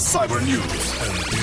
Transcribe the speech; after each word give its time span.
Cyber 0.00 0.40
News. 0.40 0.60
Antena 0.98 1.30
3. 1.30 1.39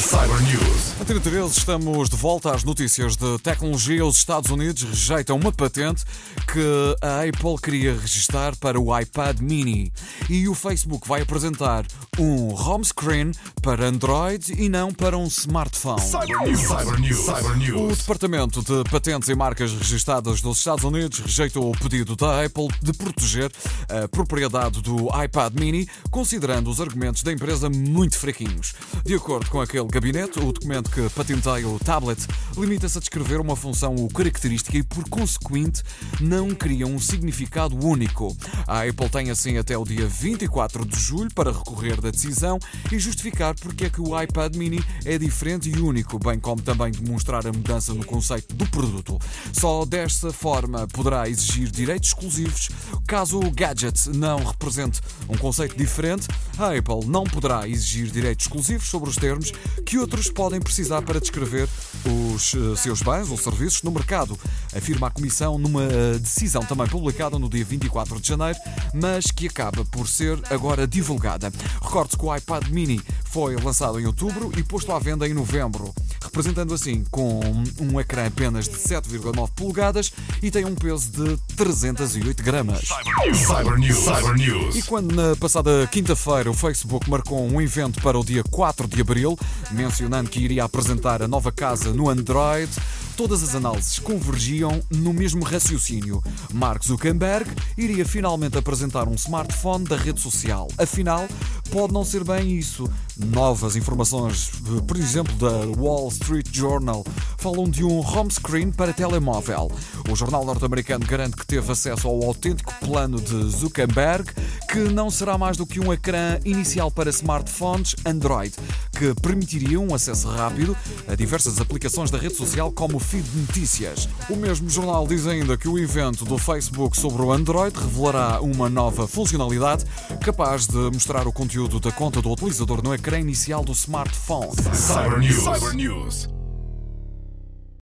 Cyber 0.00 0.40
News. 0.40 1.00
Antena 1.02 1.20
13, 1.20 1.58
estamos 1.58 2.08
de 2.08 2.16
volta 2.16 2.54
às 2.54 2.64
notícias 2.64 3.14
de 3.14 3.38
tecnologia. 3.40 4.06
Os 4.06 4.16
Estados 4.16 4.50
Unidos 4.50 4.84
rejeitam 4.84 5.36
uma 5.36 5.52
patente 5.52 6.02
que 6.50 6.96
a 7.02 7.20
Apple 7.28 7.60
queria 7.62 7.92
registar 7.92 8.56
para 8.56 8.80
o 8.80 8.98
iPad 8.98 9.40
mini. 9.40 9.92
E 10.30 10.48
o 10.48 10.54
Facebook 10.54 11.06
vai 11.06 11.20
apresentar 11.20 11.84
um 12.18 12.54
home 12.54 12.84
screen 12.84 13.32
para 13.62 13.84
Android 13.84 14.54
e 14.58 14.68
não 14.70 14.94
para 14.94 15.18
um 15.18 15.26
smartphone. 15.26 16.00
Cyber 16.00 16.40
News. 16.40 16.60
Cyber 16.60 17.00
News. 17.00 17.24
Cyber 17.26 17.50
O 17.50 17.56
News. 17.56 17.98
Departamento 17.98 18.62
de 18.62 18.90
Patentes 18.90 19.28
e 19.28 19.34
Marcas 19.34 19.72
Registadas 19.72 20.40
dos 20.40 20.56
Estados 20.56 20.84
Unidos 20.84 21.18
rejeitou 21.18 21.70
o 21.70 21.78
pedido 21.78 22.16
da 22.16 22.42
Apple 22.42 22.68
de 22.80 22.94
proteger 22.94 23.52
a 23.90 24.08
propriedade 24.08 24.80
do 24.80 25.08
iPad 25.22 25.52
mini, 25.52 25.86
considerando 26.10 26.70
os 26.70 26.80
argumentos 26.80 27.22
da 27.22 27.30
empresa 27.30 27.68
muito 27.68 28.16
fraquinhos. 28.16 28.74
De 29.04 29.14
acordo 29.14 29.50
com 29.50 29.60
aquele 29.60 29.81
gabinete, 29.86 30.38
o 30.38 30.52
documento 30.52 30.90
que 30.90 31.08
patenteia 31.10 31.68
o 31.68 31.78
tablet 31.78 32.20
limita-se 32.56 32.98
a 32.98 33.00
descrever 33.00 33.40
uma 33.40 33.56
função 33.56 33.94
ou 33.96 34.08
característica 34.08 34.76
e, 34.76 34.82
por 34.82 35.08
consequente, 35.08 35.82
não 36.20 36.54
cria 36.54 36.86
um 36.86 36.98
significado 36.98 37.76
único. 37.84 38.36
A 38.66 38.82
Apple 38.82 39.08
tem 39.08 39.30
assim 39.30 39.58
até 39.58 39.76
o 39.76 39.84
dia 39.84 40.06
24 40.06 40.84
de 40.84 40.98
julho 40.98 41.32
para 41.34 41.52
recorrer 41.52 42.00
da 42.00 42.10
decisão 42.10 42.58
e 42.90 42.98
justificar 42.98 43.54
porque 43.54 43.86
é 43.86 43.90
que 43.90 44.00
o 44.00 44.20
iPad 44.20 44.56
mini 44.56 44.82
é 45.04 45.18
diferente 45.18 45.70
e 45.70 45.78
único, 45.78 46.18
bem 46.18 46.38
como 46.38 46.60
também 46.62 46.92
demonstrar 46.92 47.46
a 47.46 47.52
mudança 47.52 47.94
no 47.94 48.04
conceito 48.04 48.54
do 48.54 48.66
produto. 48.70 49.18
Só 49.52 49.84
desta 49.84 50.32
forma 50.32 50.86
poderá 50.88 51.28
exigir 51.28 51.70
direitos 51.70 52.08
exclusivos. 52.08 52.68
Caso 53.06 53.38
o 53.38 53.50
gadget 53.50 54.08
não 54.10 54.44
represente 54.44 55.00
um 55.28 55.36
conceito 55.36 55.76
diferente, 55.76 56.28
a 56.58 56.76
Apple 56.76 57.06
não 57.06 57.24
poderá 57.24 57.68
exigir 57.68 58.10
direitos 58.10 58.46
exclusivos 58.46 58.88
sobre 58.88 59.08
os 59.08 59.16
termos 59.16 59.52
que 59.84 59.98
outros 59.98 60.28
podem 60.28 60.60
precisar 60.60 61.02
para 61.02 61.20
descrever 61.20 61.68
os 62.04 62.54
eh, 62.54 62.76
seus 62.76 63.02
bens 63.02 63.30
ou 63.30 63.36
serviços 63.36 63.82
no 63.82 63.90
mercado, 63.90 64.38
afirma 64.74 65.08
a 65.08 65.10
Comissão 65.10 65.58
numa 65.58 65.84
eh, 65.84 66.18
decisão 66.18 66.64
também 66.64 66.86
publicada 66.86 67.38
no 67.38 67.48
dia 67.48 67.64
24 67.64 68.20
de 68.20 68.28
janeiro, 68.28 68.58
mas 68.94 69.26
que 69.26 69.48
acaba 69.48 69.84
por 69.84 70.08
ser 70.08 70.38
agora 70.50 70.86
divulgada. 70.86 71.52
Recorde-se 71.80 72.16
que 72.16 72.24
o 72.24 72.34
iPad 72.34 72.68
mini 72.68 73.00
foi 73.24 73.56
lançado 73.56 73.98
em 73.98 74.06
outubro 74.06 74.52
e 74.56 74.62
posto 74.62 74.92
à 74.92 74.98
venda 74.98 75.26
em 75.26 75.34
novembro, 75.34 75.94
representando 76.22 76.74
assim 76.74 77.04
com 77.10 77.40
um 77.80 78.00
ecrã 78.00 78.26
apenas 78.26 78.68
de 78.68 78.76
7,9 78.76 79.50
polegadas 79.54 80.12
e 80.42 80.50
tem 80.50 80.64
um 80.64 80.74
peso 80.74 81.10
de 81.10 81.36
308 81.56 82.42
gramas. 82.42 82.88
Cyber 83.34 83.78
News. 83.78 83.98
Cyber 83.98 84.34
News. 84.34 84.76
E 84.76 84.82
quando 84.82 85.14
na 85.14 85.36
passada 85.36 85.86
quinta-feira 85.90 86.50
o 86.50 86.54
Facebook 86.54 87.08
marcou 87.08 87.44
um 87.44 87.60
evento 87.60 88.00
para 88.00 88.18
o 88.18 88.24
dia 88.24 88.42
4 88.44 88.88
de 88.88 89.00
abril, 89.00 89.38
mencionando 89.70 90.30
que 90.30 90.40
iria 90.40 90.64
apresentar 90.64 91.22
a 91.22 91.28
nova 91.28 91.52
casa 91.52 91.92
no 91.92 92.08
Android, 92.08 92.70
todas 93.16 93.42
as 93.42 93.54
análises 93.54 93.98
convergiam 93.98 94.82
no 94.90 95.12
mesmo 95.12 95.44
raciocínio. 95.44 96.22
Mark 96.52 96.84
Zuckerberg 96.84 97.50
iria 97.76 98.04
finalmente 98.04 98.58
apresentar 98.58 99.08
um 99.08 99.14
smartphone 99.14 99.84
da 99.84 99.96
rede 99.96 100.20
social. 100.20 100.68
Afinal, 100.78 101.26
pode 101.72 101.92
não 101.92 102.04
ser 102.04 102.22
bem 102.22 102.58
isso. 102.58 102.88
Novas 103.16 103.76
informações, 103.76 104.50
por 104.86 104.96
exemplo, 104.96 105.34
da 105.36 105.80
Wall 105.80 106.08
Street 106.08 106.48
Journal, 106.52 107.02
falam 107.42 107.68
de 107.68 107.82
um 107.82 107.98
home 107.98 108.30
screen 108.30 108.70
para 108.70 108.92
telemóvel. 108.92 109.68
O 110.08 110.14
jornal 110.14 110.44
norte-americano 110.44 111.04
garante 111.04 111.36
que 111.36 111.44
teve 111.44 111.72
acesso 111.72 112.06
ao 112.06 112.22
autêntico 112.22 112.72
plano 112.78 113.20
de 113.20 113.50
Zuckerberg, 113.50 114.30
que 114.70 114.78
não 114.78 115.10
será 115.10 115.36
mais 115.36 115.56
do 115.56 115.66
que 115.66 115.80
um 115.80 115.92
ecrã 115.92 116.38
inicial 116.44 116.88
para 116.88 117.10
smartphones 117.10 117.96
Android, 118.06 118.54
que 118.96 119.12
permitiria 119.20 119.80
um 119.80 119.92
acesso 119.92 120.28
rápido 120.28 120.76
a 121.08 121.16
diversas 121.16 121.60
aplicações 121.60 122.12
da 122.12 122.18
rede 122.18 122.36
social, 122.36 122.70
como 122.70 122.98
o 122.98 123.00
feed 123.00 123.28
de 123.28 123.38
notícias. 123.38 124.08
O 124.30 124.36
mesmo 124.36 124.70
jornal 124.70 125.04
diz 125.04 125.26
ainda 125.26 125.58
que 125.58 125.66
o 125.66 125.76
evento 125.76 126.24
do 126.24 126.38
Facebook 126.38 126.96
sobre 126.96 127.22
o 127.22 127.32
Android 127.32 127.76
revelará 127.76 128.40
uma 128.40 128.70
nova 128.70 129.08
funcionalidade 129.08 129.84
capaz 130.20 130.68
de 130.68 130.78
mostrar 130.92 131.26
o 131.26 131.32
conteúdo 131.32 131.80
da 131.80 131.90
conta 131.90 132.22
do 132.22 132.30
utilizador 132.30 132.84
no 132.84 132.94
ecrã 132.94 133.18
inicial 133.18 133.64
do 133.64 133.72
smartphone. 133.72 134.52
Cyber 134.72 135.18
News. 135.18 135.42
Cyber 135.42 135.74
News. 135.74 136.41